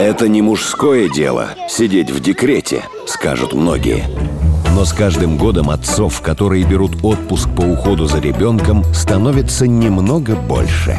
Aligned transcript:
Это 0.00 0.28
не 0.28 0.40
мужское 0.40 1.10
дело– 1.10 1.48
сидеть 1.68 2.10
в 2.10 2.20
декрете, 2.20 2.84
скажут 3.06 3.52
многие. 3.52 4.06
Но 4.74 4.86
с 4.86 4.94
каждым 4.94 5.36
годом 5.36 5.68
отцов, 5.68 6.22
которые 6.22 6.64
берут 6.64 6.92
отпуск 7.02 7.50
по 7.54 7.60
уходу 7.60 8.06
за 8.06 8.18
ребенком, 8.18 8.82
становится 8.94 9.66
немного 9.66 10.36
больше. 10.36 10.98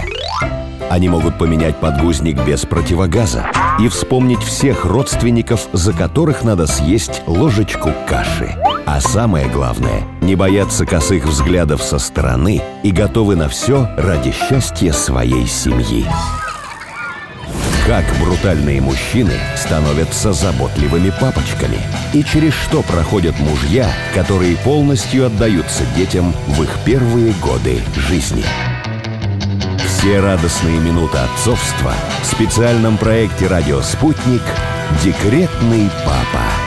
Они 0.87 1.09
могут 1.09 1.39
поменять 1.39 1.77
подгузник 1.77 2.45
без 2.45 2.67
противогаза 2.67 3.47
и 3.79 3.87
вспомнить 3.87 4.43
всех 4.43 4.85
родственников, 4.85 5.67
за 5.73 5.93
которых 5.93 6.43
надо 6.43 6.67
съесть 6.67 7.23
ложечку 7.25 7.89
каши. 8.07 8.55
А 8.85 9.01
самое 9.01 9.47
главное, 9.47 10.03
не 10.21 10.35
бояться 10.35 10.85
косых 10.85 11.25
взглядов 11.25 11.81
со 11.81 11.97
стороны 11.97 12.61
и 12.83 12.91
готовы 12.91 13.35
на 13.35 13.49
все 13.49 13.89
ради 13.97 14.31
счастья 14.31 14.91
своей 14.91 15.47
семьи. 15.47 16.05
Как 17.85 18.05
брутальные 18.19 18.79
мужчины 18.79 19.33
становятся 19.55 20.33
заботливыми 20.33 21.11
папочками 21.19 21.79
и 22.13 22.23
через 22.23 22.53
что 22.53 22.83
проходят 22.83 23.37
мужья, 23.39 23.91
которые 24.13 24.55
полностью 24.57 25.25
отдаются 25.25 25.83
детям 25.95 26.33
в 26.47 26.61
их 26.61 26.69
первые 26.85 27.33
годы 27.33 27.81
жизни. 27.95 28.45
Все 29.83 30.19
радостные 30.19 30.79
минуты 30.79 31.17
отцовства 31.17 31.93
в 32.21 32.25
специальном 32.25 32.97
проекте 32.97 33.47
«Радио 33.47 33.81
Спутник» 33.81 34.43
«Декретный 35.03 35.89
папа». 36.05 36.60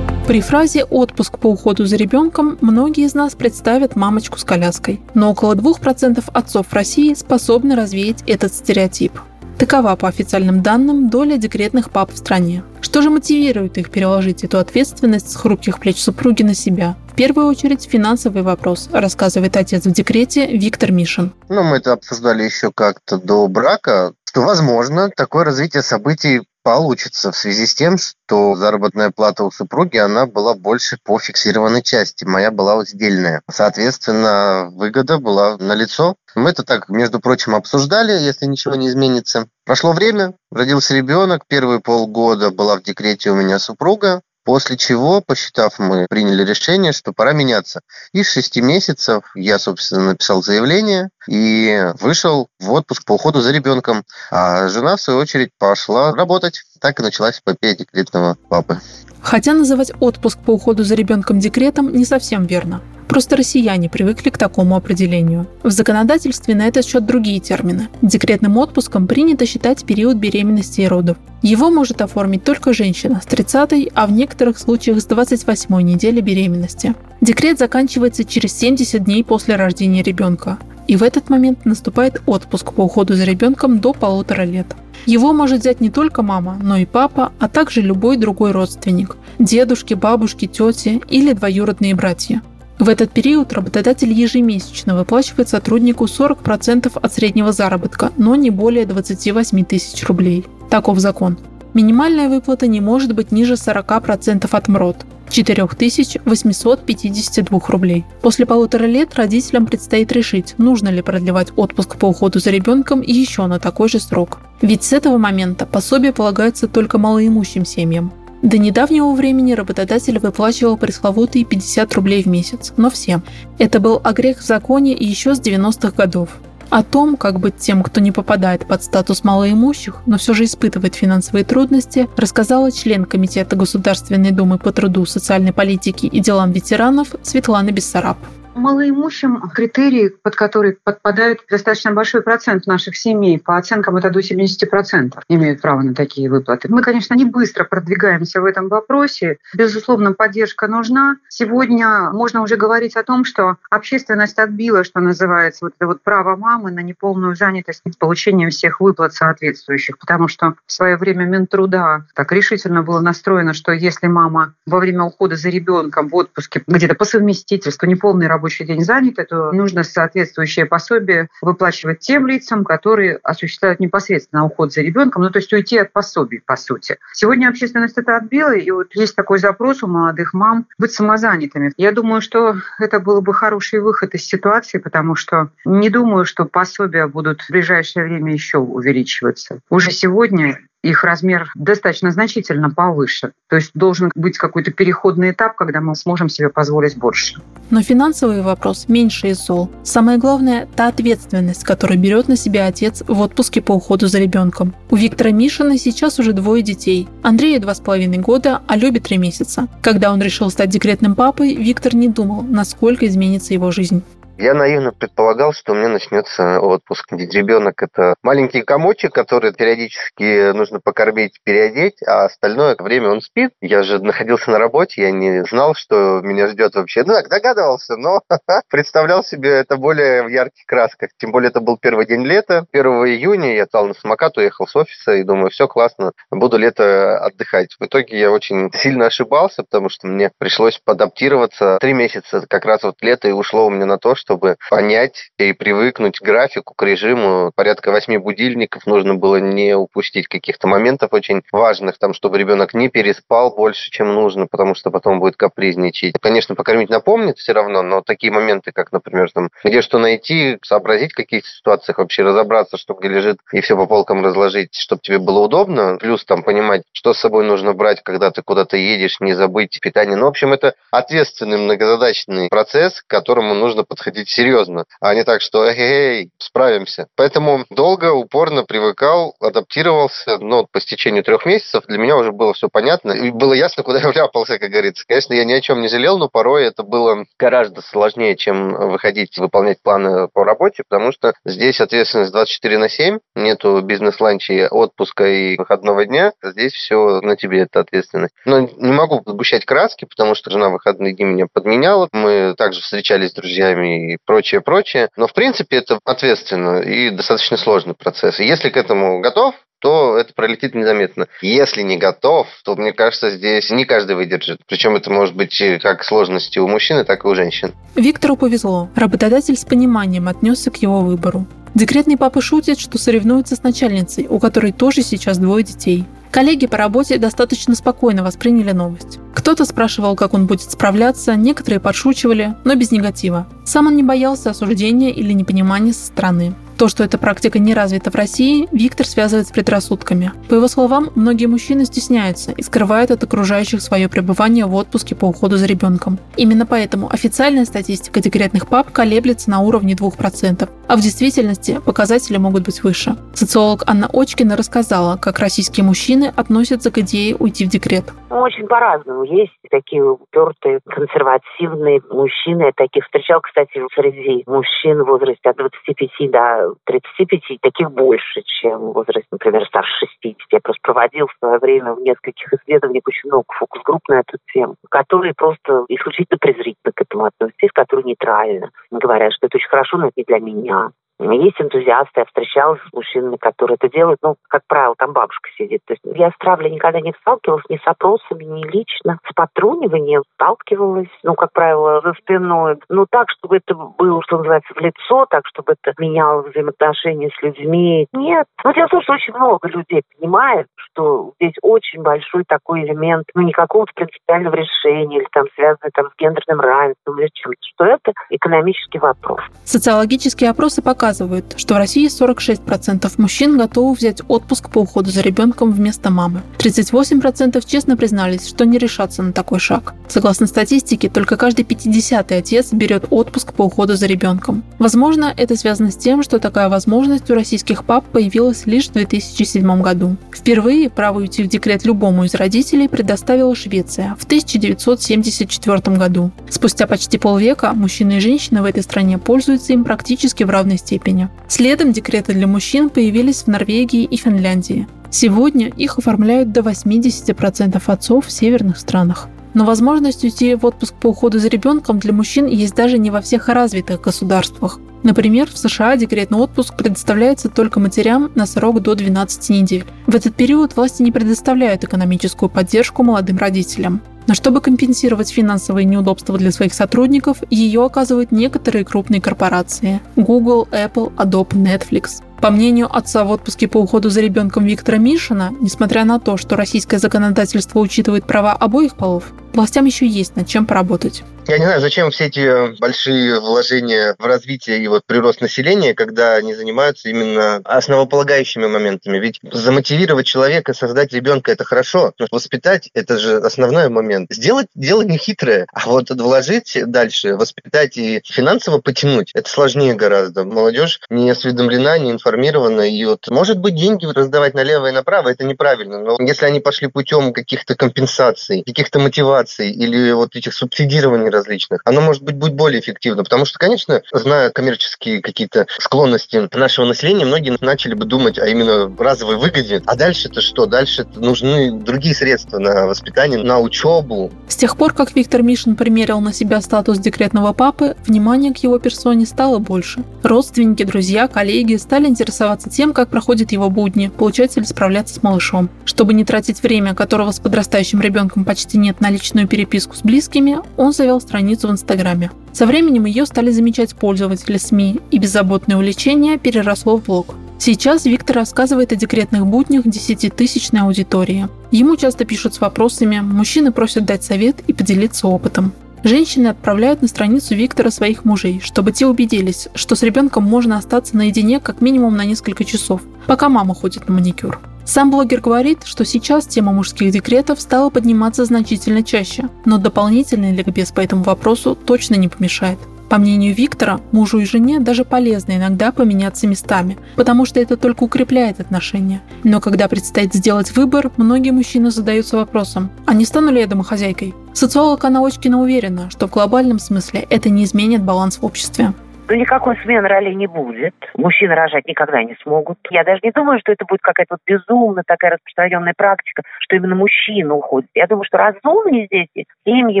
При 0.26 0.40
фразе 0.40 0.82
«отпуск 0.82 1.38
по 1.38 1.46
уходу 1.46 1.86
за 1.86 1.94
ребенком» 1.94 2.58
многие 2.60 3.04
из 3.04 3.14
нас 3.14 3.36
представят 3.36 3.94
мамочку 3.94 4.40
с 4.40 4.44
коляской. 4.44 5.00
Но 5.14 5.30
около 5.30 5.54
2% 5.54 6.24
отцов 6.32 6.66
в 6.66 6.72
России 6.72 7.14
способны 7.14 7.76
развеять 7.76 8.24
этот 8.26 8.52
стереотип. 8.52 9.12
Такова, 9.56 9.94
по 9.94 10.08
официальным 10.08 10.62
данным, 10.62 11.10
доля 11.10 11.36
декретных 11.36 11.90
пап 11.90 12.12
в 12.12 12.18
стране. 12.18 12.64
Что 12.80 13.02
же 13.02 13.10
мотивирует 13.10 13.78
их 13.78 13.90
переложить 13.90 14.42
эту 14.42 14.58
ответственность 14.58 15.30
с 15.30 15.36
хрупких 15.36 15.78
плеч 15.78 16.02
супруги 16.02 16.42
на 16.42 16.54
себя? 16.54 16.96
В 17.12 17.14
первую 17.14 17.46
очередь 17.46 17.84
финансовый 17.84 18.42
вопрос, 18.42 18.88
рассказывает 18.92 19.56
отец 19.56 19.84
в 19.84 19.92
декрете 19.92 20.44
Виктор 20.48 20.90
Мишин. 20.90 21.32
Ну, 21.48 21.62
мы 21.62 21.76
это 21.76 21.92
обсуждали 21.92 22.42
еще 22.42 22.72
как-то 22.74 23.18
до 23.18 23.46
брака, 23.46 24.12
что, 24.24 24.42
возможно, 24.42 25.08
такое 25.16 25.44
развитие 25.44 25.84
событий 25.84 26.42
получится 26.66 27.30
в 27.30 27.36
связи 27.36 27.64
с 27.64 27.76
тем, 27.76 27.96
что 27.96 28.56
заработная 28.56 29.12
плата 29.12 29.44
у 29.44 29.52
супруги, 29.52 29.98
она 29.98 30.26
была 30.26 30.54
больше 30.54 30.98
по 31.04 31.16
фиксированной 31.16 31.80
части, 31.80 32.24
моя 32.24 32.50
была 32.50 32.84
сдельная. 32.84 33.42
Соответственно, 33.48 34.68
выгода 34.72 35.18
была 35.18 35.56
налицо. 35.58 36.16
Мы 36.34 36.50
это 36.50 36.64
так, 36.64 36.88
между 36.88 37.20
прочим, 37.20 37.54
обсуждали, 37.54 38.20
если 38.20 38.46
ничего 38.46 38.74
не 38.74 38.88
изменится. 38.88 39.46
Прошло 39.64 39.92
время, 39.92 40.34
родился 40.50 40.92
ребенок, 40.94 41.42
первые 41.46 41.78
полгода 41.78 42.50
была 42.50 42.74
в 42.74 42.82
декрете 42.82 43.30
у 43.30 43.36
меня 43.36 43.60
супруга, 43.60 44.22
После 44.46 44.76
чего, 44.76 45.20
посчитав, 45.20 45.80
мы 45.80 46.06
приняли 46.08 46.44
решение, 46.44 46.92
что 46.92 47.12
пора 47.12 47.32
меняться. 47.32 47.80
И 48.12 48.22
с 48.22 48.30
шести 48.30 48.60
месяцев 48.60 49.24
я, 49.34 49.58
собственно, 49.58 50.10
написал 50.10 50.40
заявление 50.40 51.08
и 51.26 51.90
вышел 51.98 52.46
в 52.60 52.70
отпуск 52.70 53.04
по 53.04 53.14
уходу 53.14 53.40
за 53.40 53.50
ребенком. 53.50 54.04
А 54.30 54.68
жена, 54.68 54.96
в 54.96 55.00
свою 55.00 55.18
очередь, 55.18 55.50
пошла 55.58 56.12
работать. 56.12 56.62
Так 56.80 57.00
и 57.00 57.02
началась 57.02 57.40
эпопея 57.40 57.74
декретного 57.74 58.36
папы. 58.48 58.80
Хотя 59.20 59.52
называть 59.52 59.90
отпуск 59.98 60.38
по 60.38 60.52
уходу 60.52 60.84
за 60.84 60.94
ребенком 60.94 61.40
декретом 61.40 61.92
не 61.92 62.04
совсем 62.04 62.46
верно. 62.46 62.80
Просто 63.08 63.36
россияне 63.36 63.88
привыкли 63.88 64.30
к 64.30 64.38
такому 64.38 64.76
определению. 64.76 65.46
В 65.62 65.70
законодательстве 65.70 66.54
на 66.54 66.66
этот 66.66 66.84
счет 66.84 67.06
другие 67.06 67.40
термины. 67.40 67.88
Декретным 68.02 68.56
отпуском 68.58 69.06
принято 69.06 69.46
считать 69.46 69.84
период 69.84 70.16
беременности 70.16 70.80
и 70.82 70.86
родов. 70.86 71.16
Его 71.42 71.70
может 71.70 72.02
оформить 72.02 72.44
только 72.44 72.72
женщина 72.72 73.20
с 73.22 73.26
30 73.26 73.90
а 73.94 74.06
в 74.06 74.12
некоторых 74.12 74.58
случаях 74.58 75.00
с 75.00 75.06
28 75.06 75.80
недели 75.82 76.20
беременности. 76.20 76.94
Декрет 77.20 77.58
заканчивается 77.58 78.24
через 78.24 78.52
70 78.58 79.04
дней 79.04 79.24
после 79.24 79.56
рождения 79.56 80.02
ребенка. 80.02 80.58
И 80.86 80.96
в 80.96 81.02
этот 81.02 81.30
момент 81.30 81.64
наступает 81.64 82.22
отпуск 82.26 82.72
по 82.72 82.82
уходу 82.82 83.14
за 83.14 83.24
ребенком 83.24 83.80
до 83.80 83.92
полутора 83.92 84.42
лет. 84.42 84.76
Его 85.04 85.32
может 85.32 85.60
взять 85.60 85.80
не 85.80 85.90
только 85.90 86.22
мама, 86.22 86.58
но 86.62 86.76
и 86.76 86.84
папа, 86.84 87.32
а 87.38 87.48
также 87.48 87.80
любой 87.80 88.16
другой 88.16 88.52
родственник– 88.52 89.16
дедушки, 89.38 89.94
бабушки, 89.94 90.46
тети 90.46 91.00
или 91.08 91.32
двоюродные 91.32 91.94
братья. 91.94 92.42
В 92.78 92.88
этот 92.88 93.10
период 93.10 93.52
работодатель 93.52 94.12
ежемесячно 94.12 94.96
выплачивает 94.96 95.48
сотруднику 95.48 96.04
40% 96.04 96.98
от 97.00 97.12
среднего 97.12 97.52
заработка, 97.52 98.12
но 98.16 98.36
не 98.36 98.50
более 98.50 98.86
28 98.86 99.64
тысяч 99.64 100.06
рублей. 100.06 100.44
Таков 100.70 100.98
закон. 100.98 101.38
Минимальная 101.74 102.28
выплата 102.28 102.66
не 102.66 102.80
может 102.80 103.14
быть 103.14 103.32
ниже 103.32 103.54
40% 103.54 104.48
от 104.50 104.68
МРОД– 104.68 105.06
4852 105.30 107.60
рублей. 107.68 108.04
После 108.22 108.46
полутора 108.46 108.84
лет 108.84 109.14
родителям 109.14 109.66
предстоит 109.66 110.12
решить, 110.12 110.54
нужно 110.58 110.88
ли 110.88 111.02
продлевать 111.02 111.48
отпуск 111.56 111.96
по 111.96 112.06
уходу 112.06 112.38
за 112.38 112.50
ребенком 112.50 113.00
еще 113.00 113.46
на 113.46 113.58
такой 113.58 113.88
же 113.88 113.98
срок. 114.00 114.38
Ведь 114.62 114.84
с 114.84 114.92
этого 114.92 115.18
момента 115.18 115.66
пособие 115.66 116.12
полагается 116.12 116.68
только 116.68 116.98
малоимущим 116.98 117.64
семьям. 117.64 118.12
До 118.42 118.58
недавнего 118.58 119.12
времени 119.12 119.54
работодатель 119.54 120.18
выплачивал 120.18 120.76
пресловутые 120.76 121.44
50 121.44 121.94
рублей 121.94 122.22
в 122.22 122.26
месяц, 122.26 122.72
но 122.76 122.90
всем. 122.90 123.22
Это 123.58 123.80
был 123.80 124.00
огрех 124.04 124.38
в 124.38 124.46
законе 124.46 124.92
еще 124.92 125.34
с 125.34 125.40
90-х 125.40 125.90
годов. 125.96 126.28
О 126.68 126.82
том, 126.82 127.16
как 127.16 127.40
быть 127.40 127.56
тем, 127.56 127.82
кто 127.82 128.00
не 128.00 128.12
попадает 128.12 128.66
под 128.66 128.82
статус 128.82 129.24
малоимущих, 129.24 130.02
но 130.06 130.18
все 130.18 130.34
же 130.34 130.44
испытывает 130.44 130.96
финансовые 130.96 131.44
трудности, 131.44 132.08
рассказала 132.16 132.72
член 132.72 133.04
Комитета 133.04 133.56
Государственной 133.56 134.32
Думы 134.32 134.58
по 134.58 134.72
труду, 134.72 135.06
социальной 135.06 135.52
политике 135.52 136.08
и 136.08 136.20
делам 136.20 136.52
ветеранов 136.52 137.14
Светлана 137.22 137.70
Бессараб 137.70 138.18
малоимущим 138.56 139.40
критерии, 139.54 140.08
под 140.08 140.34
которые 140.34 140.76
подпадают 140.82 141.40
достаточно 141.50 141.92
большой 141.92 142.22
процент 142.22 142.66
наших 142.66 142.96
семей, 142.96 143.38
по 143.38 143.56
оценкам 143.56 143.96
это 143.96 144.10
до 144.10 144.20
70% 144.20 145.20
имеют 145.28 145.60
право 145.60 145.82
на 145.82 145.94
такие 145.94 146.30
выплаты. 146.30 146.68
Мы, 146.68 146.82
конечно, 146.82 147.14
не 147.14 147.24
быстро 147.24 147.64
продвигаемся 147.64 148.40
в 148.40 148.44
этом 148.44 148.68
вопросе. 148.68 149.38
Безусловно, 149.54 150.12
поддержка 150.12 150.66
нужна. 150.66 151.16
Сегодня 151.28 152.10
можно 152.12 152.42
уже 152.42 152.56
говорить 152.56 152.96
о 152.96 153.04
том, 153.04 153.24
что 153.24 153.56
общественность 153.70 154.38
отбила, 154.38 154.84
что 154.84 155.00
называется, 155.00 155.66
вот 155.66 155.74
это 155.76 155.86
вот 155.86 156.02
право 156.02 156.36
мамы 156.36 156.70
на 156.70 156.80
неполную 156.80 157.36
занятость 157.36 157.82
с 157.84 157.96
получением 157.96 158.50
всех 158.50 158.80
выплат 158.80 159.12
соответствующих, 159.14 159.98
потому 159.98 160.28
что 160.28 160.54
в 160.66 160.72
свое 160.72 160.96
время 160.96 161.24
Минтруда 161.24 162.06
так 162.14 162.32
решительно 162.32 162.82
было 162.82 163.00
настроено, 163.00 163.52
что 163.52 163.72
если 163.72 164.06
мама 164.06 164.54
во 164.66 164.78
время 164.78 165.04
ухода 165.04 165.36
за 165.36 165.48
ребенком 165.48 166.08
в 166.08 166.16
отпуске 166.16 166.62
где-то 166.66 166.94
по 166.94 167.04
совместительству 167.04 167.86
неполный 167.86 168.26
рабочий 168.26 168.45
рабочий 168.46 168.64
день 168.64 168.84
занят, 168.84 169.16
то 169.28 169.50
нужно 169.50 169.82
соответствующее 169.82 170.66
пособие 170.66 171.28
выплачивать 171.42 171.98
тем 171.98 172.28
лицам, 172.28 172.64
которые 172.64 173.18
осуществляют 173.24 173.80
непосредственно 173.80 174.44
уход 174.44 174.72
за 174.72 174.82
ребенком, 174.82 175.22
ну 175.22 175.30
то 175.30 175.40
есть 175.40 175.52
уйти 175.52 175.78
от 175.78 175.92
пособий, 175.92 176.40
по 176.46 176.56
сути. 176.56 176.98
Сегодня 177.12 177.48
общественность 177.48 177.98
это 177.98 178.16
отбила, 178.16 178.54
и 178.54 178.70
вот 178.70 178.94
есть 178.94 179.16
такой 179.16 179.40
запрос 179.40 179.82
у 179.82 179.88
молодых 179.88 180.32
мам 180.32 180.66
быть 180.78 180.92
самозанятыми. 180.92 181.72
Я 181.76 181.90
думаю, 181.90 182.20
что 182.20 182.56
это 182.78 183.00
был 183.00 183.20
бы 183.20 183.34
хороший 183.34 183.80
выход 183.80 184.14
из 184.14 184.24
ситуации, 184.24 184.78
потому 184.78 185.16
что 185.16 185.50
не 185.64 185.90
думаю, 185.90 186.24
что 186.24 186.44
пособия 186.44 187.08
будут 187.08 187.42
в 187.42 187.50
ближайшее 187.50 188.04
время 188.04 188.32
еще 188.32 188.58
увеличиваться. 188.58 189.58
Уже 189.70 189.90
сегодня 189.90 190.58
их 190.86 191.04
размер 191.04 191.50
достаточно 191.54 192.10
значительно 192.10 192.70
повыше. 192.70 193.32
То 193.48 193.56
есть 193.56 193.72
должен 193.74 194.10
быть 194.14 194.38
какой-то 194.38 194.70
переходный 194.70 195.32
этап, 195.32 195.56
когда 195.56 195.80
мы 195.80 195.96
сможем 195.96 196.28
себе 196.28 196.48
позволить 196.48 196.96
больше. 196.96 197.40
Но 197.70 197.82
финансовый 197.82 198.42
вопрос 198.42 198.86
меньше 198.88 199.28
из 199.28 199.44
зол. 199.44 199.70
Самое 199.82 200.18
главное– 200.18 200.68
та 200.76 200.88
ответственность, 200.88 201.64
которую 201.64 201.98
берет 201.98 202.28
на 202.28 202.36
себя 202.36 202.66
отец 202.66 203.02
в 203.06 203.20
отпуске 203.20 203.60
по 203.60 203.72
уходу 203.72 204.06
за 204.06 204.18
ребенком. 204.18 204.74
У 204.90 204.96
Виктора 204.96 205.30
Мишина 205.30 205.76
сейчас 205.76 206.18
уже 206.18 206.32
двое 206.32 206.62
детей. 206.62 207.08
Андрею 207.22 207.60
два 207.60 207.74
с 207.74 207.80
половиной 207.80 208.18
года, 208.18 208.62
а 208.66 208.76
Любе 208.76 209.00
три 209.00 209.18
месяца. 209.18 209.68
Когда 209.82 210.12
он 210.12 210.22
решил 210.22 210.50
стать 210.50 210.70
декретным 210.70 211.14
папой, 211.14 211.54
Виктор 211.54 211.94
не 211.94 212.08
думал, 212.08 212.42
насколько 212.42 213.06
изменится 213.06 213.52
его 213.52 213.70
жизнь. 213.70 214.02
Я 214.38 214.52
наивно 214.52 214.92
предполагал, 214.92 215.54
что 215.54 215.72
у 215.72 215.74
меня 215.74 215.88
начнется 215.88 216.60
отпуск. 216.60 217.06
Ведь 217.10 217.32
ребенок 217.32 217.82
это 217.82 218.16
маленький 218.22 218.60
комочек, 218.60 219.14
который 219.14 219.54
периодически 219.54 220.52
нужно 220.52 220.78
покормить, 220.78 221.40
переодеть, 221.42 222.02
а 222.06 222.26
остальное 222.26 222.76
время 222.78 223.08
он 223.08 223.22
спит. 223.22 223.52
Я 223.62 223.82
же 223.82 223.98
находился 223.98 224.50
на 224.50 224.58
работе, 224.58 225.02
я 225.02 225.10
не 225.10 225.42
знал, 225.44 225.74
что 225.74 226.20
меня 226.22 226.48
ждет 226.48 226.74
вообще. 226.74 227.02
Ну 227.04 227.14
так, 227.14 227.28
догадывался, 227.30 227.96
но 227.96 228.20
представлял 228.70 229.24
себе 229.24 229.50
это 229.50 229.78
более 229.78 230.22
в 230.22 230.28
ярких 230.28 230.66
красках. 230.66 231.10
Тем 231.16 231.32
более 231.32 231.48
это 231.48 231.60
был 231.60 231.78
первый 231.78 232.04
день 232.04 232.26
лета. 232.26 232.66
1 232.72 232.86
июня 233.06 233.54
я 233.54 233.64
стал 233.64 233.86
на 233.86 233.94
самокат, 233.94 234.36
уехал 234.36 234.66
с 234.66 234.76
офиса 234.76 235.14
и 235.14 235.22
думаю, 235.22 235.48
все 235.48 235.66
классно, 235.66 236.12
буду 236.30 236.58
лето 236.58 237.18
отдыхать. 237.20 237.74
В 237.80 237.86
итоге 237.86 238.18
я 238.18 238.30
очень 238.30 238.70
сильно 238.74 239.06
ошибался, 239.06 239.62
потому 239.62 239.88
что 239.88 240.08
мне 240.08 240.30
пришлось 240.38 240.78
подаптироваться. 240.84 241.78
Три 241.80 241.94
месяца 241.94 242.44
как 242.46 242.66
раз 242.66 242.82
вот 242.82 242.96
лето 243.00 243.28
и 243.28 243.32
ушло 243.32 243.66
у 243.66 243.70
меня 243.70 243.86
на 243.86 243.96
то, 243.96 244.14
чтобы 244.26 244.56
понять 244.70 245.30
и 245.38 245.52
привыкнуть 245.52 246.18
к 246.18 246.22
графику, 246.22 246.74
к 246.74 246.82
режиму. 246.82 247.52
Порядка 247.54 247.92
восьми 247.92 248.18
будильников 248.18 248.84
нужно 248.84 249.14
было 249.14 249.36
не 249.36 249.76
упустить 249.76 250.26
каких-то 250.26 250.66
моментов 250.66 251.12
очень 251.12 251.42
важных, 251.52 251.96
там, 251.98 252.12
чтобы 252.12 252.36
ребенок 252.36 252.74
не 252.74 252.88
переспал 252.88 253.54
больше, 253.54 253.88
чем 253.90 254.12
нужно, 254.12 254.48
потому 254.48 254.74
что 254.74 254.90
потом 254.90 255.20
будет 255.20 255.36
капризничать. 255.36 256.14
Конечно, 256.20 256.56
покормить 256.56 256.90
напомнит 256.90 257.38
все 257.38 257.52
равно, 257.52 257.82
но 257.82 258.02
такие 258.02 258.32
моменты, 258.32 258.72
как, 258.72 258.90
например, 258.90 259.30
там, 259.30 259.50
где 259.62 259.80
что 259.80 259.98
найти, 259.98 260.58
сообразить 260.64 261.12
в 261.12 261.16
каких 261.16 261.46
ситуациях, 261.46 261.98
вообще 261.98 262.24
разобраться, 262.24 262.76
что 262.76 262.94
где 262.94 263.08
лежит, 263.08 263.38
и 263.52 263.60
все 263.60 263.76
по 263.76 263.86
полкам 263.86 264.24
разложить, 264.24 264.74
чтобы 264.74 265.02
тебе 265.02 265.18
было 265.20 265.38
удобно. 265.38 265.98
Плюс 266.00 266.24
там 266.24 266.42
понимать, 266.42 266.82
что 266.92 267.14
с 267.14 267.20
собой 267.20 267.44
нужно 267.44 267.74
брать, 267.74 268.02
когда 268.02 268.32
ты 268.32 268.42
куда-то 268.42 268.76
едешь, 268.76 269.20
не 269.20 269.34
забыть 269.34 269.78
питание. 269.80 270.16
Ну, 270.16 270.24
в 270.24 270.30
общем, 270.30 270.52
это 270.52 270.74
ответственный 270.90 271.58
многозадачный 271.58 272.48
процесс, 272.48 273.02
к 273.02 273.06
которому 273.06 273.54
нужно 273.54 273.84
подходить 273.84 274.15
серьезно, 274.24 274.84
а 275.00 275.14
не 275.14 275.24
так, 275.24 275.40
что 275.40 275.64
эй, 275.64 276.30
справимся. 276.38 277.08
Поэтому 277.16 277.64
долго, 277.70 278.12
упорно 278.12 278.64
привыкал, 278.64 279.34
адаптировался, 279.40 280.38
но 280.38 280.66
по 280.70 280.80
стечению 280.80 281.24
трех 281.24 281.46
месяцев 281.46 281.84
для 281.86 281.98
меня 281.98 282.16
уже 282.16 282.32
было 282.32 282.54
все 282.54 282.68
понятно, 282.68 283.12
и 283.12 283.30
было 283.30 283.52
ясно, 283.52 283.82
куда 283.82 284.00
я 284.00 284.08
вляпался, 284.08 284.58
как 284.58 284.70
говорится. 284.70 285.04
Конечно, 285.06 285.34
я 285.34 285.44
ни 285.44 285.52
о 285.52 285.60
чем 285.60 285.80
не 285.80 285.88
жалел, 285.88 286.18
но 286.18 286.28
порой 286.28 286.64
это 286.64 286.82
было 286.82 287.24
гораздо 287.38 287.82
сложнее, 287.82 288.36
чем 288.36 288.74
выходить, 288.90 289.36
выполнять 289.38 289.82
планы 289.82 290.28
по 290.28 290.44
работе, 290.44 290.82
потому 290.88 291.12
что 291.12 291.34
здесь 291.44 291.80
ответственность 291.80 292.32
24 292.32 292.78
на 292.78 292.88
7, 292.88 293.18
нету 293.34 293.80
бизнес-ланчей, 293.82 294.68
отпуска 294.68 295.26
и 295.26 295.56
выходного 295.56 296.04
дня, 296.04 296.32
здесь 296.42 296.72
все 296.72 297.20
на 297.20 297.36
тебе, 297.36 297.60
это 297.60 297.80
ответственность. 297.80 298.34
Но 298.44 298.60
не 298.60 298.92
могу 298.92 299.22
сгущать 299.26 299.64
краски, 299.64 300.04
потому 300.04 300.34
что 300.34 300.50
жена 300.50 300.68
выходные 300.68 301.14
дни 301.14 301.24
меня 301.24 301.46
подменяла, 301.52 302.08
мы 302.12 302.54
также 302.56 302.80
встречались 302.80 303.30
с 303.30 303.34
друзьями 303.34 304.05
и 304.14 304.18
прочее, 304.24 304.60
прочее, 304.60 305.08
но 305.16 305.26
в 305.26 305.32
принципе 305.32 305.76
это 305.78 305.98
ответственно 306.04 306.80
и 306.80 307.10
достаточно 307.10 307.56
сложный 307.56 307.94
процесс. 307.94 308.38
Если 308.38 308.68
к 308.68 308.76
этому 308.76 309.20
готов, 309.20 309.54
то 309.78 310.16
это 310.16 310.32
пролетит 310.34 310.74
незаметно. 310.74 311.26
Если 311.42 311.82
не 311.82 311.98
готов, 311.98 312.48
то, 312.64 312.76
мне 312.76 312.92
кажется, 312.92 313.30
здесь 313.30 313.70
не 313.70 313.84
каждый 313.84 314.16
выдержит. 314.16 314.60
Причем 314.66 314.96
это 314.96 315.10
может 315.10 315.36
быть 315.36 315.62
как 315.82 316.02
сложности 316.02 316.58
у 316.58 316.66
мужчины, 316.66 317.04
так 317.04 317.24
и 317.24 317.28
у 317.28 317.34
женщин. 317.34 317.74
Виктору 317.94 318.36
повезло. 318.36 318.88
Работодатель 318.96 319.56
с 319.56 319.64
пониманием 319.64 320.28
отнесся 320.28 320.70
к 320.70 320.76
его 320.76 321.00
выбору. 321.00 321.46
Декретный 321.74 322.16
папа 322.16 322.40
шутит, 322.40 322.80
что 322.80 322.96
соревнуется 322.96 323.54
с 323.54 323.62
начальницей, 323.62 324.26
у 324.30 324.38
которой 324.38 324.72
тоже 324.72 325.02
сейчас 325.02 325.36
двое 325.36 325.62
детей. 325.62 326.06
Коллеги 326.30 326.66
по 326.66 326.76
работе 326.76 327.18
достаточно 327.18 327.74
спокойно 327.74 328.22
восприняли 328.22 328.72
новость. 328.72 329.18
Кто-то 329.34 329.64
спрашивал, 329.64 330.16
как 330.16 330.34
он 330.34 330.46
будет 330.46 330.70
справляться, 330.70 331.34
некоторые 331.34 331.80
подшучивали, 331.80 332.54
но 332.64 332.74
без 332.74 332.90
негатива. 332.90 333.46
Сам 333.64 333.86
он 333.86 333.96
не 333.96 334.02
боялся 334.02 334.50
осуждения 334.50 335.10
или 335.10 335.32
непонимания 335.32 335.92
со 335.92 336.06
стороны. 336.06 336.54
То, 336.78 336.88
что 336.88 337.04
эта 337.04 337.16
практика 337.16 337.58
не 337.58 337.72
развита 337.72 338.10
в 338.10 338.14
России, 338.14 338.68
Виктор 338.70 339.06
связывает 339.06 339.46
с 339.46 339.50
предрассудками. 339.50 340.32
По 340.50 340.54
его 340.54 340.68
словам, 340.68 341.08
многие 341.14 341.46
мужчины 341.46 341.86
стесняются 341.86 342.52
и 342.52 342.62
скрывают 342.62 343.10
от 343.10 343.24
окружающих 343.24 343.80
свое 343.80 344.10
пребывание 344.10 344.66
в 344.66 344.74
отпуске 344.74 345.14
по 345.14 345.24
уходу 345.24 345.56
за 345.56 345.66
ребенком. 345.66 346.18
Именно 346.36 346.66
поэтому 346.66 347.10
официальная 347.10 347.64
статистика 347.64 348.20
декретных 348.20 348.68
пап 348.68 348.90
колеблется 348.92 349.48
на 349.48 349.60
уровне 349.60 349.94
2%, 349.94 350.68
а 350.86 350.96
в 350.96 351.00
действительности 351.00 351.80
показатели 351.82 352.36
могут 352.36 352.64
быть 352.64 352.82
выше. 352.82 353.16
Социолог 353.32 353.82
Анна 353.86 354.10
Очкина 354.12 354.54
рассказала, 354.54 355.16
как 355.16 355.38
российские 355.38 355.84
мужчины 355.84 356.30
относятся 356.36 356.90
к 356.90 356.98
идее 356.98 357.36
уйти 357.36 357.64
в 357.64 357.68
декрет. 357.68 358.04
Ну, 358.28 358.40
очень 358.40 358.66
по-разному. 358.66 359.24
Есть 359.24 359.52
такие 359.70 360.04
упертые, 360.04 360.80
консервативные 360.84 362.02
мужчины. 362.10 362.64
Я 362.64 362.72
таких 362.72 363.04
встречал, 363.04 363.40
кстати, 363.40 363.80
среди 363.94 364.44
мужчин 364.46 365.02
в 365.02 365.06
возрасте 365.06 365.48
от 365.48 365.56
25 365.56 366.30
до 366.30 366.65
35. 366.84 367.60
Таких 367.60 367.90
больше, 367.90 368.42
чем 368.60 368.78
в 368.78 368.92
возрасте, 368.92 369.28
например, 369.30 369.66
старше 369.66 370.06
60. 370.22 370.36
Я 370.52 370.60
просто 370.60 370.80
проводил 370.82 371.26
в 371.26 371.38
свое 371.38 371.58
время 371.58 371.94
в 371.94 372.00
нескольких 372.00 372.52
исследованиях 372.52 373.02
очень 373.06 373.28
много 373.28 373.44
фокус-групп 373.48 374.08
на 374.08 374.20
эту 374.20 374.38
тему, 374.52 374.74
которые 374.90 375.34
просто 375.34 375.84
исключительно 375.88 376.38
презрительно 376.38 376.92
к 376.94 377.00
этому 377.00 377.24
относятся, 377.24 377.68
которые 377.72 378.04
нейтрально 378.04 378.70
говорят, 378.90 379.32
что 379.32 379.46
это 379.46 379.56
очень 379.56 379.68
хорошо, 379.68 379.98
но 379.98 380.08
это 380.08 380.14
не 380.16 380.24
для 380.24 380.38
меня. 380.38 380.90
Есть 381.18 381.60
энтузиасты, 381.60 382.20
я 382.20 382.24
встречалась 382.26 382.80
с 382.88 382.92
мужчинами, 382.92 383.36
которые 383.36 383.76
это 383.80 383.88
делают. 383.88 384.18
Ну, 384.22 384.36
как 384.48 384.62
правило, 384.66 384.94
там 384.96 385.12
бабушка 385.12 385.48
сидит. 385.56 385.80
То 385.86 385.94
есть 385.94 386.02
я 386.04 386.30
с 386.30 386.34
травлей 386.38 386.70
никогда 386.70 387.00
не 387.00 387.14
сталкивалась 387.20 387.64
ни 387.70 387.78
с 387.78 387.86
опросами, 387.86 388.44
ни 388.44 388.64
лично. 388.64 389.18
С 389.28 389.32
потруниванием 389.34 390.22
сталкивалась, 390.34 391.08
ну, 391.22 391.34
как 391.34 391.52
правило, 391.52 392.02
за 392.02 392.12
спиной. 392.14 392.76
Ну, 392.90 393.06
так, 393.10 393.30
чтобы 393.30 393.56
это 393.56 393.74
было, 393.74 394.22
что 394.24 394.38
называется, 394.38 394.74
в 394.74 394.80
лицо, 394.80 395.26
так, 395.30 395.46
чтобы 395.46 395.74
это 395.80 395.94
меняло 395.98 396.42
взаимоотношения 396.42 397.30
с 397.30 397.42
людьми. 397.42 398.06
Нет. 398.12 398.46
Но 398.62 398.72
дело 398.72 398.86
в 398.88 398.90
том, 398.90 399.02
что 399.02 399.14
очень 399.14 399.34
много 399.34 399.68
людей 399.68 400.02
понимает, 400.18 400.66
что 400.76 401.32
здесь 401.40 401.54
очень 401.62 402.02
большой 402.02 402.44
такой 402.44 402.82
элемент, 402.82 403.26
ну, 403.34 403.42
не 403.42 403.52
какого-то 403.52 403.92
принципиального 403.94 404.54
решения 404.54 405.18
или 405.18 405.28
там 405.32 405.46
связанный 405.54 405.90
там 405.94 406.10
с 406.10 406.18
гендерным 406.18 406.60
равенством 406.60 407.18
или 407.18 407.30
чем-то, 407.32 407.58
что 407.74 407.84
это 407.86 408.12
экономический 408.30 408.98
вопрос. 408.98 409.40
Социологические 409.64 410.50
опросы 410.50 410.82
показывают, 410.82 411.05
показывают, 411.06 411.54
что 411.56 411.74
в 411.74 411.76
России 411.76 412.08
46% 412.08 413.12
мужчин 413.18 413.56
готовы 413.56 413.94
взять 413.94 414.22
отпуск 414.26 414.70
по 414.70 414.80
уходу 414.80 415.10
за 415.10 415.20
ребенком 415.20 415.70
вместо 415.70 416.10
мамы. 416.10 416.42
38% 416.58 417.62
честно 417.64 417.96
признались, 417.96 418.48
что 418.48 418.66
не 418.66 418.76
решатся 418.76 419.22
на 419.22 419.32
такой 419.32 419.60
шаг. 419.60 419.94
Согласно 420.08 420.48
статистике, 420.48 421.08
только 421.08 421.36
каждый 421.36 421.64
50-й 421.64 422.36
отец 422.36 422.72
берет 422.72 423.04
отпуск 423.10 423.52
по 423.52 423.62
уходу 423.62 423.94
за 423.94 424.06
ребенком. 424.06 424.64
Возможно, 424.80 425.32
это 425.36 425.54
связано 425.54 425.92
с 425.92 425.96
тем, 425.96 426.24
что 426.24 426.40
такая 426.40 426.68
возможность 426.68 427.30
у 427.30 427.34
российских 427.34 427.84
пап 427.84 428.04
появилась 428.06 428.66
лишь 428.66 428.88
в 428.88 428.92
2007 428.94 429.82
году. 429.82 430.16
Впервые 430.34 430.90
право 430.90 431.18
уйти 431.18 431.44
в 431.44 431.48
декрет 431.48 431.84
любому 431.84 432.24
из 432.24 432.34
родителей 432.34 432.88
предоставила 432.88 433.54
Швеция 433.54 434.16
в 434.18 434.24
1974 434.24 435.96
году. 435.96 436.32
Спустя 436.50 436.88
почти 436.88 437.16
полвека 437.16 437.72
мужчины 437.74 438.16
и 438.16 438.20
женщины 438.20 438.60
в 438.60 438.64
этой 438.64 438.82
стране 438.82 439.18
пользуются 439.18 439.72
им 439.72 439.84
практически 439.84 440.42
в 440.42 440.50
равной 440.50 440.78
степени 440.78 440.95
степени. 440.96 441.28
Следом 441.48 441.92
декреты 441.92 442.32
для 442.32 442.46
мужчин 442.46 442.88
появились 442.90 443.42
в 443.42 443.48
Норвегии 443.48 444.04
и 444.04 444.16
Финляндии. 444.16 444.86
Сегодня 445.10 445.68
их 445.68 445.98
оформляют 445.98 446.52
до 446.52 446.60
80% 446.60 447.82
отцов 447.86 448.26
в 448.26 448.30
северных 448.30 448.78
странах. 448.78 449.28
Но 449.54 449.64
возможность 449.64 450.24
уйти 450.24 450.54
в 450.54 450.66
отпуск 450.66 450.94
по 450.94 451.08
уходу 451.08 451.38
за 451.38 451.48
ребенком 451.48 451.98
для 451.98 452.12
мужчин 452.12 452.46
есть 452.46 452.74
даже 452.74 452.98
не 452.98 453.10
во 453.10 453.20
всех 453.20 453.48
развитых 453.48 454.02
государствах. 454.02 454.80
Например, 455.02 455.48
в 455.50 455.56
США 455.56 455.96
декретный 455.96 456.38
отпуск 456.38 456.76
предоставляется 456.76 457.48
только 457.48 457.80
матерям 457.80 458.30
на 458.34 458.46
срок 458.46 458.82
до 458.82 458.94
12 458.94 459.50
недель. 459.50 459.84
В 460.06 460.14
этот 460.14 460.34
период 460.34 460.76
власти 460.76 461.02
не 461.02 461.12
предоставляют 461.12 461.84
экономическую 461.84 462.50
поддержку 462.50 463.02
молодым 463.02 463.38
родителям. 463.38 464.02
Но 464.26 464.34
чтобы 464.34 464.60
компенсировать 464.60 465.30
финансовые 465.30 465.84
неудобства 465.84 466.36
для 466.36 466.50
своих 466.50 466.74
сотрудников, 466.74 467.38
ее 467.50 467.84
оказывают 467.84 468.32
некоторые 468.32 468.84
крупные 468.84 469.20
корпорации– 469.20 470.00
Google, 470.16 470.68
Apple, 470.72 471.14
Adobe, 471.16 471.50
Netflix. 471.50 472.22
По 472.40 472.50
мнению 472.50 472.94
отца 472.94 473.24
в 473.24 473.30
отпуске 473.30 473.66
по 473.66 473.78
уходу 473.78 474.10
за 474.10 474.20
ребенком 474.20 474.64
Виктора 474.64 474.98
Мишина, 474.98 475.52
несмотря 475.60 476.04
на 476.04 476.20
то, 476.20 476.36
что 476.36 476.56
российское 476.56 476.98
законодательство 476.98 477.80
учитывает 477.80 478.26
права 478.26 478.52
обоих 478.52 478.94
полов, 478.96 479.32
властям 479.52 479.86
еще 479.86 480.06
есть 480.06 480.36
над 480.36 480.46
чем 480.46 480.66
поработать. 480.66 481.24
Я 481.48 481.58
не 481.58 481.64
знаю, 481.64 481.80
зачем 481.80 482.10
все 482.10 482.26
эти 482.26 482.76
большие 482.80 483.38
вложения 483.38 484.16
в 484.18 484.26
развитие 484.26 484.82
и 484.82 484.88
вот 484.88 485.04
прирост 485.06 485.40
населения, 485.40 485.94
когда 485.94 486.34
они 486.34 486.54
занимаются 486.54 487.08
именно 487.08 487.60
основополагающими 487.64 488.66
моментами. 488.66 489.18
Ведь 489.18 489.38
замотивировать 489.52 490.26
человека, 490.26 490.74
создать 490.74 491.12
ребенка– 491.12 491.52
это 491.52 491.62
хорошо, 491.62 492.12
но 492.18 492.26
воспитать– 492.32 492.90
это 492.94 493.16
же 493.16 493.36
основной 493.36 493.88
момент. 493.88 494.32
Сделать 494.32 494.66
дело 494.74 495.02
не 495.02 495.18
хитрое, 495.18 495.68
а 495.72 495.86
вот 495.86 496.10
вложить 496.10 496.78
дальше, 496.84 497.36
воспитать 497.36 497.96
и 497.96 498.20
финансово 498.24 498.78
потянуть– 498.78 499.30
это 499.34 499.48
сложнее 499.48 499.94
гораздо. 499.94 500.42
Молодежь 500.42 501.00
не 501.10 501.30
осведомлена, 501.30 501.96
не 501.98 502.10
информирована, 502.10 502.25
и 502.28 503.04
вот, 503.04 503.28
может 503.30 503.58
быть, 503.58 503.74
деньги 503.74 504.06
раздавать 504.06 504.54
налево 504.54 504.86
и 504.86 504.92
направо– 504.92 505.28
это 505.30 505.44
неправильно, 505.44 506.00
но 506.00 506.16
если 506.20 506.46
они 506.46 506.60
пошли 506.60 506.88
путем 506.88 507.32
каких-то 507.32 507.74
компенсаций, 507.74 508.62
каких-то 508.62 508.98
мотиваций 508.98 509.70
или 509.70 510.12
вот 510.12 510.36
этих 510.36 510.54
субсидирований 510.54 511.30
различных, 511.30 511.80
оно, 511.84 512.00
может 512.00 512.22
быть, 512.22 512.36
будет 512.36 512.54
более 512.54 512.80
эффективно. 512.80 513.24
Потому 513.24 513.44
что, 513.44 513.58
конечно, 513.58 514.02
зная 514.12 514.50
коммерческие 514.50 515.20
какие-то 515.20 515.66
склонности 515.78 516.48
нашего 516.56 516.86
населения, 516.86 517.24
многие 517.24 517.56
начали 517.60 517.94
бы 517.94 518.04
думать 518.04 518.38
о 518.38 518.46
именно 518.46 518.92
разовой 518.98 519.36
выгоде. 519.36 519.82
А 519.86 519.96
дальше-то 519.96 520.40
что? 520.40 520.66
Дальше 520.66 521.06
нужны 521.14 521.72
другие 521.72 522.14
средства 522.14 522.58
на 522.58 522.86
воспитание, 522.86 523.42
на 523.42 523.60
учебу. 523.60 524.32
С 524.48 524.56
тех 524.56 524.76
пор, 524.76 524.92
как 524.92 525.14
Виктор 525.14 525.42
Мишин 525.42 525.76
примерил 525.76 526.20
на 526.20 526.32
себя 526.32 526.60
статус 526.60 526.98
декретного 526.98 527.52
папы, 527.52 527.96
внимание 528.06 528.52
к 528.52 528.58
его 528.58 528.78
персоне 528.78 529.26
стало 529.26 529.58
больше. 529.58 530.02
Родственники, 530.22 530.82
друзья, 530.82 531.28
коллеги 531.28 531.76
стали 531.76 532.08
интересоваться 532.16 532.70
тем, 532.70 532.94
как 532.94 533.10
проходят 533.10 533.52
его 533.52 533.68
будни, 533.68 534.08
получается 534.08 534.60
ли 534.60 534.66
справляться 534.66 535.14
с 535.14 535.22
малышом. 535.22 535.68
Чтобы 535.84 536.14
не 536.14 536.24
тратить 536.24 536.62
время, 536.62 536.94
которого 536.94 537.30
с 537.30 537.38
подрастающим 537.38 538.00
ребенком 538.00 538.44
почти 538.46 538.78
нет 538.78 539.00
на 539.02 539.10
личную 539.10 539.46
переписку 539.46 539.94
с 539.94 540.00
близкими, 540.00 540.58
он 540.78 540.92
завел 540.92 541.20
страницу 541.20 541.68
в 541.68 541.72
Инстаграме. 541.72 542.30
Со 542.52 542.64
временем 542.64 543.04
ее 543.04 543.26
стали 543.26 543.50
замечать 543.50 543.94
пользователи 543.94 544.56
СМИ, 544.56 545.00
и 545.10 545.18
беззаботное 545.18 545.76
увлечение 545.76 546.38
переросло 546.38 546.96
в 546.96 547.04
блог. 547.04 547.34
Сейчас 547.58 548.06
Виктор 548.06 548.36
рассказывает 548.36 548.92
о 548.92 548.96
декретных 548.96 549.46
буднях 549.46 549.86
десятитысячной 549.86 550.80
аудитории. 550.80 551.48
Ему 551.70 551.96
часто 551.96 552.24
пишут 552.24 552.54
с 552.54 552.60
вопросами, 552.60 553.20
мужчины 553.20 553.72
просят 553.72 554.04
дать 554.04 554.24
совет 554.24 554.60
и 554.66 554.72
поделиться 554.72 555.26
опытом. 555.26 555.72
Женщины 556.06 556.46
отправляют 556.46 557.02
на 557.02 557.08
страницу 557.08 557.56
Виктора 557.56 557.90
своих 557.90 558.24
мужей, 558.24 558.60
чтобы 558.62 558.92
те 558.92 559.08
убедились, 559.08 559.66
что 559.74 559.96
с 559.96 560.04
ребенком 560.04 560.44
можно 560.44 560.76
остаться 560.76 561.16
наедине 561.16 561.58
как 561.58 561.80
минимум 561.80 562.16
на 562.16 562.24
несколько 562.24 562.64
часов, 562.64 563.00
пока 563.26 563.48
мама 563.48 563.74
ходит 563.74 564.06
на 564.06 564.14
маникюр. 564.14 564.60
Сам 564.84 565.10
блогер 565.10 565.40
говорит, 565.40 565.80
что 565.82 566.04
сейчас 566.04 566.46
тема 566.46 566.70
мужских 566.70 567.10
декретов 567.10 567.60
стала 567.60 567.90
подниматься 567.90 568.44
значительно 568.44 569.02
чаще, 569.02 569.48
но 569.64 569.78
дополнительный 569.78 570.54
ликбез 570.54 570.92
по 570.92 571.00
этому 571.00 571.24
вопросу 571.24 571.74
точно 571.74 572.14
не 572.14 572.28
помешает. 572.28 572.78
По 573.08 573.18
мнению 573.18 573.54
Виктора, 573.54 574.00
мужу 574.10 574.38
и 574.38 574.44
жене 574.44 574.80
даже 574.80 575.04
полезно 575.04 575.56
иногда 575.56 575.92
поменяться 575.92 576.46
местами, 576.46 576.98
потому 577.14 577.46
что 577.46 577.60
это 577.60 577.76
только 577.76 578.02
укрепляет 578.02 578.60
отношения. 578.60 579.22
Но 579.44 579.60
когда 579.60 579.86
предстоит 579.86 580.34
сделать 580.34 580.74
выбор, 580.76 581.12
многие 581.16 581.50
мужчины 581.50 581.90
задаются 581.90 582.36
вопросом, 582.36 582.90
а 583.06 583.14
не 583.14 583.24
стану 583.24 583.52
ли 583.52 583.60
я 583.60 583.66
домохозяйкой? 583.66 584.34
Социолог 584.52 585.04
Анна 585.04 585.24
Очкина 585.24 585.60
уверена, 585.60 586.10
что 586.10 586.26
в 586.26 586.30
глобальном 586.30 586.78
смысле 586.78 587.26
это 587.28 587.50
не 587.50 587.64
изменит 587.64 588.02
баланс 588.02 588.38
в 588.38 588.44
обществе. 588.44 588.94
Никакой 589.28 589.76
смены 589.82 590.06
ролей 590.06 590.34
не 590.34 590.46
будет. 590.46 590.94
Мужчины 591.16 591.54
рожать 591.54 591.86
никогда 591.86 592.22
не 592.22 592.36
смогут. 592.42 592.78
Я 592.90 593.02
даже 593.02 593.20
не 593.22 593.32
думаю, 593.32 593.58
что 593.58 593.72
это 593.72 593.84
будет 593.84 594.00
какая-то 594.00 594.36
вот 594.36 594.40
безумно 594.46 595.02
такая 595.04 595.32
распространенная 595.32 595.94
практика, 595.96 596.42
что 596.60 596.76
именно 596.76 596.94
мужчина 596.94 597.54
уходит. 597.54 597.90
Я 597.94 598.06
думаю, 598.06 598.24
что 598.24 598.38
разумные 598.38 599.06
здесь 599.06 599.28
семьи 599.66 600.00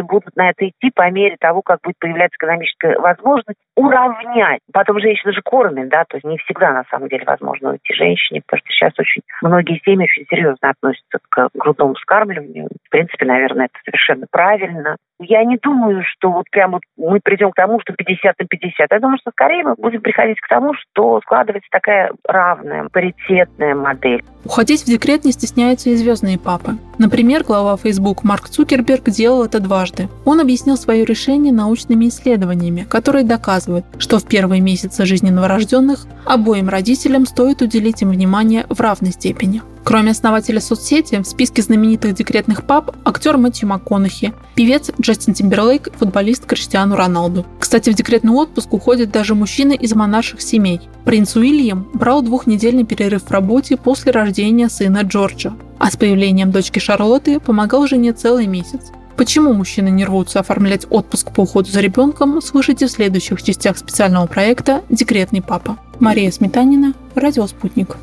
будут 0.00 0.36
на 0.36 0.50
это 0.50 0.68
идти 0.68 0.90
по 0.94 1.10
мере 1.10 1.36
того, 1.40 1.62
как 1.62 1.80
будет 1.82 1.98
появляться 1.98 2.36
экономическая 2.36 2.98
возможность 2.98 3.58
уравнять. 3.74 4.60
Потом 4.72 5.00
женщина 5.00 5.32
же 5.32 5.42
кормит, 5.42 5.88
да, 5.88 6.04
то 6.08 6.16
есть 6.16 6.24
не 6.24 6.38
всегда 6.38 6.72
на 6.72 6.84
самом 6.90 7.08
деле 7.08 7.24
возможно 7.26 7.70
уйти 7.70 7.94
женщине, 7.94 8.42
потому 8.46 8.60
что 8.60 8.72
сейчас 8.72 8.92
очень 8.98 9.22
многие 9.42 9.80
семьи 9.84 10.04
очень 10.04 10.26
серьезно 10.30 10.70
относятся 10.70 11.18
к 11.28 11.48
грудному 11.54 11.94
вскармливанию. 11.94 12.68
В 12.86 12.90
принципе, 12.90 13.26
наверное, 13.26 13.66
это 13.66 13.78
совершенно 13.84 14.26
правильно. 14.30 14.96
Я 15.18 15.44
не 15.44 15.56
думаю, 15.56 16.02
что 16.04 16.30
вот 16.30 16.44
прямо 16.50 16.80
мы 16.96 17.20
придем 17.20 17.50
к 17.50 17.56
тому, 17.56 17.80
что 17.80 17.94
50 17.94 18.38
на 18.38 18.46
50. 18.46 18.86
Я 18.90 19.00
думаю, 19.00 19.15
что 19.18 19.30
скорее 19.30 19.64
мы 19.64 19.74
будем 19.76 20.00
приходить 20.00 20.40
к 20.40 20.48
тому, 20.48 20.74
что 20.74 21.20
складывается 21.22 21.68
такая 21.70 22.12
равная, 22.24 22.88
паритетная 22.92 23.74
модель. 23.74 24.24
Уходить 24.44 24.82
в 24.82 24.86
декрет 24.86 25.24
не 25.24 25.32
стесняются 25.32 25.90
и 25.90 25.96
звездные 25.96 26.38
папы. 26.38 26.72
Например, 26.98 27.42
глава 27.44 27.76
Facebook 27.76 28.24
Марк 28.24 28.48
Цукерберг 28.48 29.04
делал 29.10 29.44
это 29.44 29.60
дважды. 29.60 30.08
Он 30.24 30.40
объяснил 30.40 30.76
свое 30.76 31.04
решение 31.04 31.52
научными 31.52 32.08
исследованиями, 32.08 32.86
которые 32.88 33.24
доказывают, 33.24 33.84
что 33.98 34.18
в 34.18 34.26
первые 34.26 34.60
месяцы 34.60 35.04
жизни 35.04 35.30
новорожденных 35.30 36.06
обоим 36.24 36.68
родителям 36.68 37.26
стоит 37.26 37.62
уделить 37.62 38.02
им 38.02 38.10
внимание 38.10 38.64
в 38.68 38.80
равной 38.80 39.12
степени. 39.12 39.62
Кроме 39.86 40.10
основателя 40.10 40.60
соцсети, 40.60 41.22
в 41.22 41.28
списке 41.28 41.62
знаменитых 41.62 42.12
декретных 42.12 42.64
пап 42.64 42.96
актер 43.04 43.36
Мэтью 43.36 43.68
МакКонахи, 43.68 44.34
певец 44.56 44.90
Джастин 45.00 45.32
Тимберлейк 45.32 45.90
футболист 45.96 46.44
Криштиану 46.44 46.96
Роналду. 46.96 47.46
Кстати, 47.60 47.90
в 47.90 47.94
декретный 47.94 48.32
отпуск 48.32 48.72
уходят 48.72 49.12
даже 49.12 49.36
мужчины 49.36 49.76
из 49.76 49.94
монарших 49.94 50.42
семей. 50.42 50.80
Принц 51.04 51.36
Уильям 51.36 51.86
брал 51.94 52.22
двухнедельный 52.22 52.82
перерыв 52.82 53.22
в 53.22 53.30
работе 53.30 53.76
после 53.76 54.10
рождения 54.10 54.68
сына 54.68 55.02
Джорджа, 55.02 55.54
а 55.78 55.88
с 55.88 55.96
появлением 55.96 56.50
дочки 56.50 56.80
Шарлотты 56.80 57.38
помогал 57.38 57.86
жене 57.86 58.12
целый 58.12 58.48
месяц. 58.48 58.90
Почему 59.16 59.52
мужчины 59.52 59.90
не 59.90 60.04
рвутся 60.04 60.40
оформлять 60.40 60.88
отпуск 60.90 61.30
по 61.30 61.42
уходу 61.42 61.70
за 61.70 61.78
ребенком, 61.78 62.42
слушайте 62.42 62.88
в 62.88 62.90
следующих 62.90 63.40
частях 63.40 63.78
специального 63.78 64.26
проекта 64.26 64.82
«Декретный 64.90 65.42
папа». 65.42 65.78
Мария 66.00 66.32
Сметанина, 66.32 66.92
Радио 67.14 67.46
«Спутник». 67.46 67.96